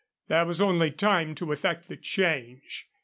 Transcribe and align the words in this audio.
There 0.29 0.47
was 0.47 0.59
only 0.59 0.89
time 0.89 1.35
to 1.35 1.51
effect 1.51 1.87
the 1.87 1.95
change. 1.95 2.89